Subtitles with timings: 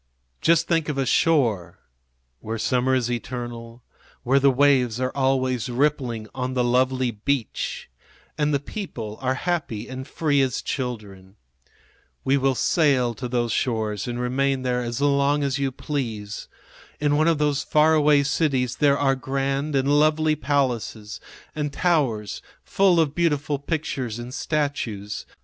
[0.41, 1.77] Just think of a shore
[2.39, 3.83] where summer is eternal,
[4.23, 7.87] where the waves are always rippling on the lovely beach
[8.35, 11.35] and the people are happy and free as children.
[12.23, 16.47] We will sail to those shores and remain there as long as you please.
[16.99, 21.19] In one of those far away cities there are grand and lovely palaces
[21.53, 25.27] and towers full of beautiful pictures and statues.